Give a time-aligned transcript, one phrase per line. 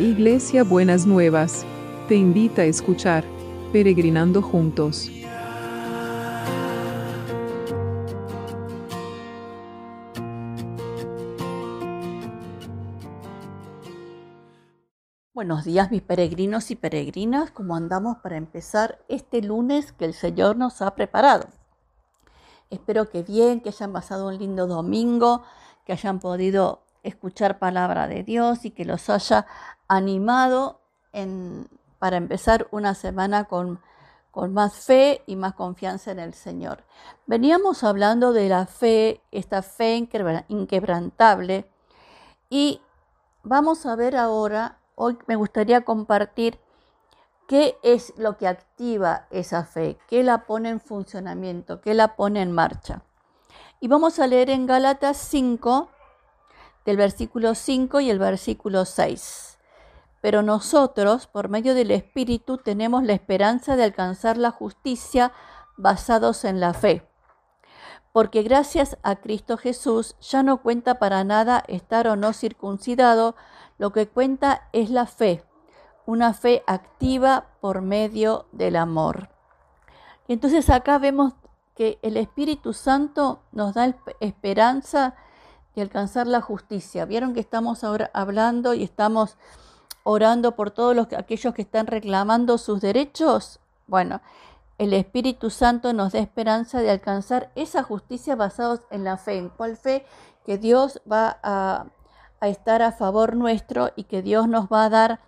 [0.00, 1.66] Iglesia Buenas Nuevas,
[2.08, 3.22] te invita a escuchar
[3.70, 5.10] Peregrinando Juntos.
[15.34, 20.56] Buenos días mis peregrinos y peregrinas, ¿cómo andamos para empezar este lunes que el Señor
[20.56, 21.46] nos ha preparado?
[22.70, 25.42] Espero que bien, que hayan pasado un lindo domingo,
[25.84, 29.46] que hayan podido escuchar palabra de Dios y que los haya
[29.88, 30.80] animado
[31.98, 33.80] para empezar una semana con,
[34.30, 36.84] con más fe y más confianza en el Señor.
[37.26, 39.96] Veníamos hablando de la fe, esta fe
[40.48, 41.70] inquebrantable,
[42.48, 42.80] y
[43.42, 46.58] vamos a ver ahora, hoy me gustaría compartir
[47.50, 52.42] qué es lo que activa esa fe, qué la pone en funcionamiento, qué la pone
[52.42, 53.02] en marcha.
[53.80, 55.90] Y vamos a leer en Gálatas 5,
[56.84, 59.58] del versículo 5 y el versículo 6.
[60.20, 65.32] Pero nosotros, por medio del Espíritu, tenemos la esperanza de alcanzar la justicia
[65.76, 67.06] basados en la fe.
[68.12, 73.36] Porque gracias a Cristo Jesús ya no cuenta para nada estar o no circuncidado,
[73.78, 75.44] lo que cuenta es la fe,
[76.06, 79.30] una fe activa por medio del amor.
[80.28, 81.34] Entonces acá vemos
[81.74, 85.14] que el Espíritu Santo nos da esperanza
[85.74, 87.04] y alcanzar la justicia.
[87.04, 89.36] Vieron que estamos ahora hablando y estamos
[90.02, 93.60] orando por todos los, aquellos que están reclamando sus derechos.
[93.86, 94.20] Bueno,
[94.78, 99.36] el Espíritu Santo nos da esperanza de alcanzar esa justicia basados en la fe.
[99.36, 100.06] ¿En cuál fe?
[100.46, 101.86] Que Dios va a,
[102.40, 105.20] estar a favor nuestro y que Dios nos va a dar,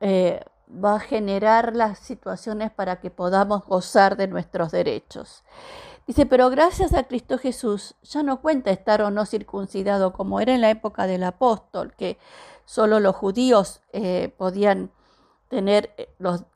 [0.00, 0.42] eh,
[0.72, 5.44] va a generar las situaciones para que podamos gozar de nuestros derechos.
[6.08, 10.54] Dice, pero gracias a Cristo Jesús ya no cuenta estar o no circuncidado como era
[10.54, 12.16] en la época del apóstol, que
[12.64, 14.90] solo los judíos eh, podían
[15.50, 16.08] tener eh,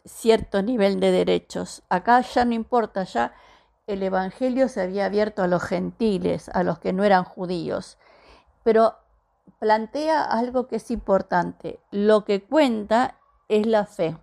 [0.06, 1.82] cierto nivel de derechos.
[1.90, 3.34] Acá ya no importa, ya
[3.86, 7.98] el Evangelio se había abierto a los gentiles, a los que no eran judíos.
[8.62, 8.94] Pero
[9.58, 11.78] plantea algo que es importante.
[11.90, 13.18] Lo que cuenta
[13.50, 14.16] es la fe.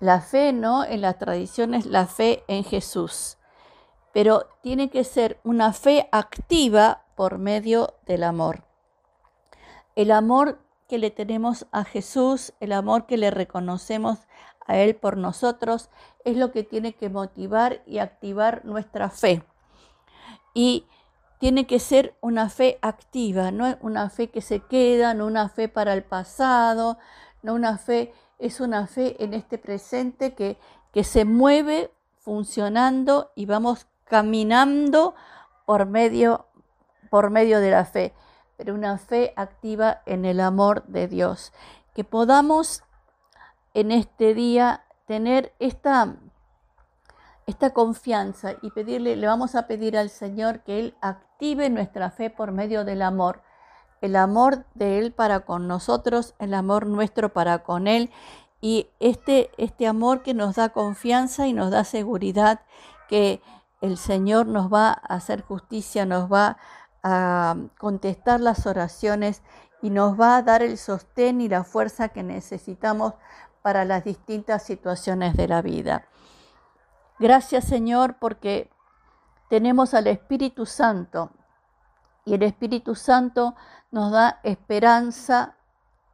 [0.00, 3.38] La fe no en las tradiciones, la fe en Jesús
[4.14, 8.62] pero tiene que ser una fe activa por medio del amor.
[9.96, 14.20] El amor que le tenemos a Jesús, el amor que le reconocemos
[14.66, 15.90] a Él por nosotros,
[16.24, 19.42] es lo que tiene que motivar y activar nuestra fe.
[20.54, 20.86] Y
[21.40, 25.68] tiene que ser una fe activa, no una fe que se queda, no una fe
[25.68, 26.98] para el pasado,
[27.42, 30.56] no una fe, es una fe en este presente que,
[30.92, 35.14] que se mueve funcionando y vamos caminando
[35.66, 36.46] por medio,
[37.10, 38.14] por medio de la fe,
[38.56, 41.52] pero una fe activa en el amor de Dios.
[41.94, 42.82] Que podamos
[43.72, 46.16] en este día tener esta,
[47.46, 52.30] esta confianza y pedirle, le vamos a pedir al Señor que Él active nuestra fe
[52.30, 53.42] por medio del amor.
[54.00, 58.10] El amor de Él para con nosotros, el amor nuestro para con Él
[58.60, 62.60] y este, este amor que nos da confianza y nos da seguridad
[63.08, 63.42] que
[63.84, 66.56] el Señor nos va a hacer justicia, nos va
[67.02, 69.42] a contestar las oraciones
[69.82, 73.12] y nos va a dar el sostén y la fuerza que necesitamos
[73.60, 76.06] para las distintas situaciones de la vida.
[77.18, 78.70] Gracias Señor porque
[79.50, 81.30] tenemos al Espíritu Santo
[82.24, 83.54] y el Espíritu Santo
[83.90, 85.56] nos da esperanza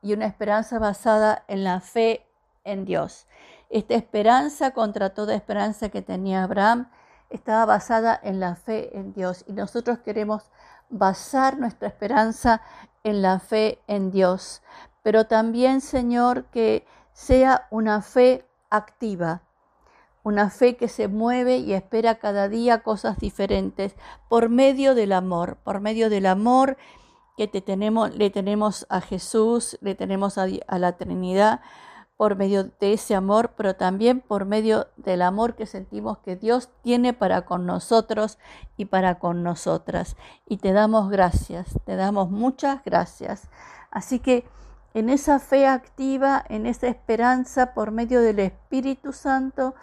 [0.03, 2.27] y una esperanza basada en la fe
[2.65, 3.29] en Dios.
[3.69, 6.91] Esta esperanza contra toda esperanza que tenía Abraham
[7.31, 10.51] estaba basada en la fe en Dios y nosotros queremos
[10.91, 12.61] basar nuestra esperanza
[13.05, 14.63] en la fe en Dios,
[15.03, 19.43] pero también, Señor, que sea una fe activa,
[20.23, 23.95] una fe que se mueve y espera cada día cosas diferentes
[24.29, 26.77] por medio del amor, por medio del amor
[27.37, 31.61] que te tenemos, le tenemos a Jesús, le tenemos a, a la Trinidad,
[32.21, 36.69] por medio de ese amor, pero también por medio del amor que sentimos que Dios
[36.83, 38.37] tiene para con nosotros
[38.77, 40.17] y para con nosotras.
[40.45, 43.49] Y te damos gracias, te damos muchas gracias.
[43.91, 44.47] Así que
[44.93, 49.75] en esa fe activa, en esa esperanza por medio del Espíritu Santo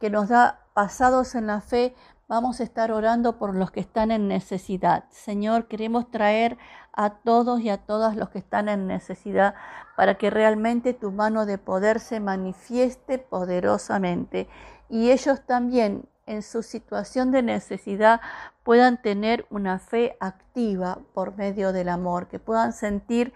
[0.00, 1.94] que nos da pasados en la fe,
[2.28, 5.04] Vamos a estar orando por los que están en necesidad.
[5.08, 6.58] Señor, queremos traer
[6.92, 9.54] a todos y a todas los que están en necesidad
[9.96, 14.46] para que realmente tu mano de poder se manifieste poderosamente
[14.90, 18.20] y ellos también en su situación de necesidad
[18.62, 23.32] puedan tener una fe activa por medio del amor, que puedan sentir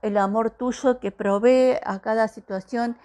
[0.00, 2.96] el amor tuyo que provee a cada situación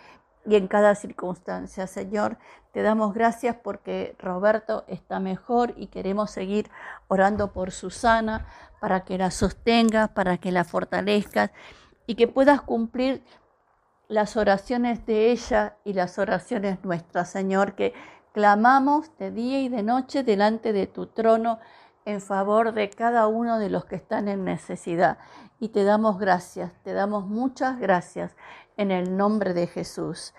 [0.46, 1.88] y en cada circunstancia.
[1.88, 2.38] Señor,
[2.72, 6.70] te damos gracias porque Roberto está mejor y queremos seguir
[7.08, 8.46] orando por Susana
[8.80, 11.52] para que la sostengas, para que la fortalezcas
[12.06, 13.24] y que puedas cumplir
[14.08, 17.94] las oraciones de ella y las oraciones nuestras, Señor, que
[18.34, 21.60] clamamos de día y de noche delante de tu trono
[22.04, 25.18] en favor de cada uno de los que están en necesidad.
[25.60, 28.36] Y te damos gracias, te damos muchas gracias
[28.78, 30.34] en el nombre de Jesús.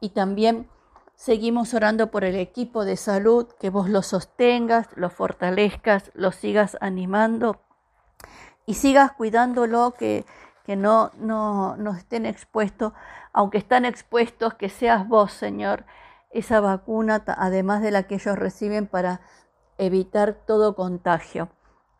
[0.00, 0.68] Y también
[1.14, 6.76] seguimos orando por el equipo de salud, que vos lo sostengas, lo fortalezcas, lo sigas
[6.80, 7.60] animando
[8.66, 10.24] y sigas cuidándolo, que,
[10.64, 12.92] que no, no, no estén expuestos,
[13.32, 15.86] aunque están expuestos, que seas vos, Señor,
[16.30, 19.20] esa vacuna, además de la que ellos reciben para
[19.78, 21.48] evitar todo contagio.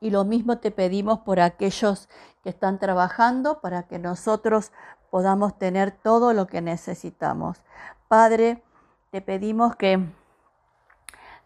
[0.00, 2.08] Y lo mismo te pedimos por aquellos
[2.42, 4.70] que están trabajando para que nosotros
[5.10, 7.62] podamos tener todo lo que necesitamos.
[8.08, 8.62] Padre,
[9.10, 10.04] te pedimos que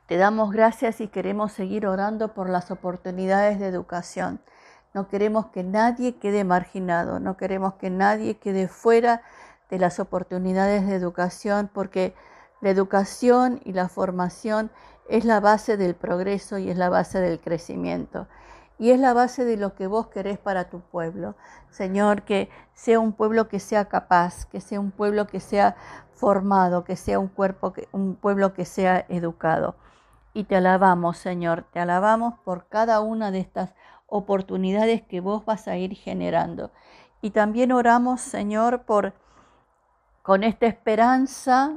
[0.06, 4.40] te damos gracias y queremos seguir orando por las oportunidades de educación.
[4.94, 9.22] No queremos que nadie quede marginado, no queremos que nadie quede fuera
[9.70, 12.14] de las oportunidades de educación porque
[12.60, 14.70] la educación y la formación
[15.08, 18.28] es la base del progreso y es la base del crecimiento.
[18.82, 21.36] Y es la base de lo que vos querés para tu pueblo.
[21.70, 25.76] Señor, que sea un pueblo que sea capaz, que sea un pueblo que sea
[26.10, 29.76] formado, que sea un, cuerpo, un pueblo que sea educado.
[30.34, 33.70] Y te alabamos, Señor, te alabamos por cada una de estas
[34.08, 36.72] oportunidades que vos vas a ir generando.
[37.20, 39.12] Y también oramos, Señor, por
[40.22, 41.74] con esta esperanza,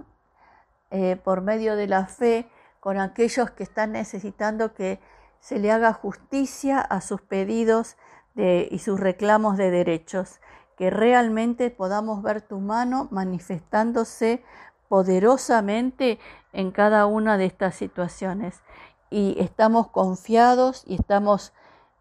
[0.89, 2.49] eh, por medio de la fe,
[2.79, 4.99] con aquellos que están necesitando que
[5.45, 7.97] se le haga justicia a sus pedidos
[8.36, 10.42] y sus reclamos de derechos,
[10.75, 14.44] que realmente podamos ver tu mano manifestándose
[14.89, 16.18] poderosamente
[16.51, 18.63] en cada una de estas situaciones.
[19.12, 21.53] Y estamos confiados y estamos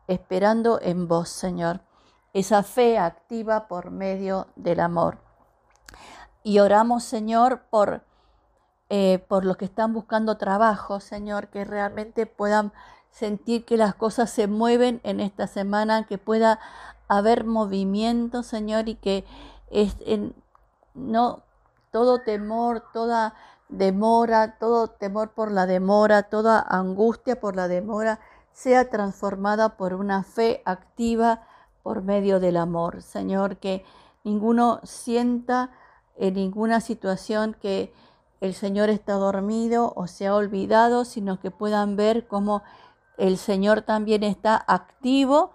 [0.09, 1.83] esperando en vos, Señor,
[2.33, 5.19] esa fe activa por medio del amor.
[6.43, 8.05] Y oramos, Señor, por
[8.91, 12.73] eh, por los que están buscando trabajo, Señor, que realmente puedan
[13.15, 16.59] sentir que las cosas se mueven en esta semana, que pueda
[17.07, 19.25] haber movimiento, Señor, y que
[19.71, 19.97] es,
[20.95, 21.43] no
[21.93, 23.35] todo temor, toda
[23.69, 28.19] demora, todo temor por la demora, toda angustia por la demora,
[28.53, 31.47] sea transformada por una fe activa
[31.85, 33.01] por medio del amor.
[33.01, 33.85] Señor, que
[34.25, 35.71] ninguno sienta
[36.17, 37.95] en ninguna situación que
[38.41, 42.63] el Señor está dormido o se ha olvidado, sino que puedan ver cómo
[43.17, 45.55] el Señor también está activo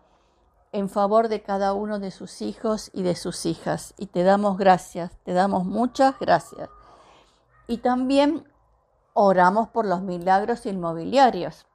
[0.72, 3.94] en favor de cada uno de sus hijos y de sus hijas.
[3.98, 6.70] Y te damos gracias, te damos muchas gracias.
[7.68, 8.46] Y también
[9.14, 11.66] oramos por los milagros inmobiliarios.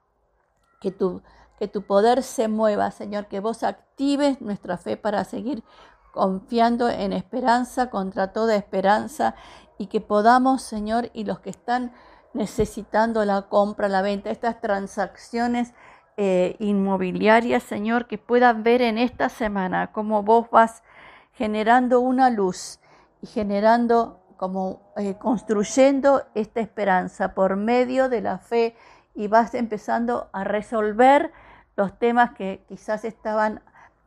[0.81, 1.21] Que tu,
[1.59, 5.63] que tu poder se mueva, Señor, que vos actives nuestra fe para seguir
[6.11, 9.35] confiando en esperanza contra toda esperanza
[9.77, 11.91] y que podamos, Señor, y los que están
[12.35, 15.73] necesitando la compra, la venta, estas transacciones
[16.17, 20.83] eh, inmobiliarias, Señor, que puedan ver en esta semana cómo vos vas
[21.33, 22.79] generando una luz
[23.21, 28.75] y generando, como eh, construyendo esta esperanza por medio de la fe
[29.13, 31.31] y vas empezando a resolver
[31.77, 33.61] los temas que quizás estaban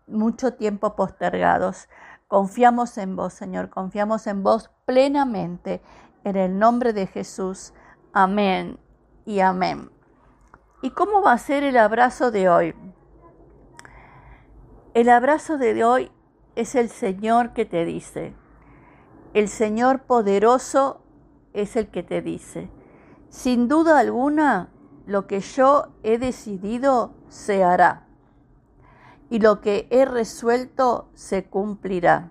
[0.07, 1.89] mucho tiempo postergados.
[2.27, 5.81] Confiamos en vos, Señor, confiamos en vos plenamente.
[6.25, 7.73] En el nombre de Jesús.
[8.13, 8.79] Amén
[9.27, 9.91] y amén.
[10.81, 12.75] ¿Y cómo va a ser el abrazo de hoy?
[14.95, 16.11] El abrazo de hoy
[16.57, 18.35] es el Señor que te dice.
[19.35, 21.03] El Señor poderoso
[21.53, 22.71] es el que te dice.
[23.29, 24.71] Sin duda alguna,
[25.07, 28.07] lo que yo he decidido se hará
[29.29, 32.31] y lo que he resuelto se cumplirá.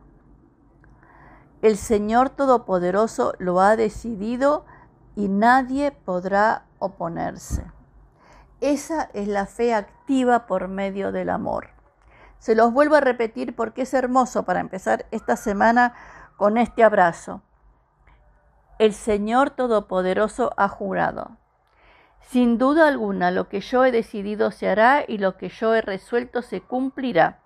[1.61, 4.65] El Señor Todopoderoso lo ha decidido
[5.17, 7.65] y nadie podrá oponerse.
[8.61, 11.69] Esa es la fe activa por medio del amor.
[12.37, 15.95] Se los vuelvo a repetir porque es hermoso para empezar esta semana
[16.37, 17.41] con este abrazo.
[18.77, 21.31] El Señor Todopoderoso ha jurado.
[22.21, 25.81] Sin duda alguna, lo que yo he decidido se hará y lo que yo he
[25.81, 27.39] resuelto se cumplirá.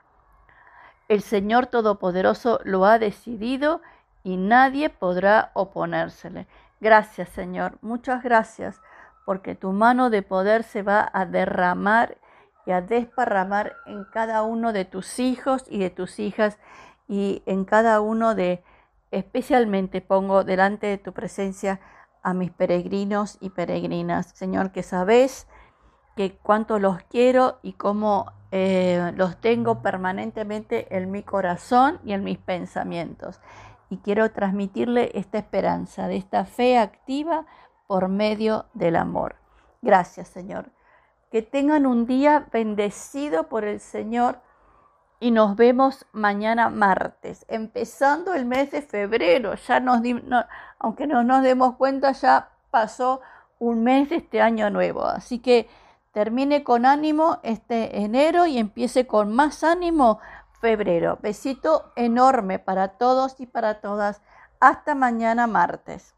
[1.07, 3.79] El Señor Todopoderoso lo ha decidido
[4.23, 6.47] y nadie podrá oponérsele.
[6.81, 7.77] Gracias, Señor.
[7.81, 8.81] Muchas gracias,
[9.23, 12.17] porque tu mano de poder se va a derramar
[12.65, 16.57] y a desparramar en cada uno de tus hijos y de tus hijas
[17.07, 18.63] y en cada uno de,
[19.11, 21.79] especialmente pongo delante de tu presencia
[22.23, 24.31] a mis peregrinos y peregrinas.
[24.33, 25.47] Señor, que sabes
[26.15, 32.23] que cuánto los quiero y cómo eh, los tengo permanentemente en mi corazón y en
[32.23, 33.39] mis pensamientos.
[33.91, 37.45] Y quiero transmitirle esta esperanza, de esta fe activa
[37.87, 39.35] por medio del amor.
[39.81, 40.71] Gracias, Señor.
[41.29, 44.39] Que tengan un día bendecido por el Señor
[45.19, 49.55] y nos vemos mañana martes, empezando el mes de febrero.
[49.55, 49.99] Ya nos,
[50.79, 53.19] aunque no nos demos cuenta, ya pasó
[53.59, 55.03] un mes de este año nuevo.
[55.03, 55.67] Así que
[56.13, 60.19] termine con ánimo este enero y empiece con más ánimo
[60.61, 61.17] febrero.
[61.21, 64.21] Besito enorme para todos y para todas.
[64.59, 66.15] Hasta mañana martes.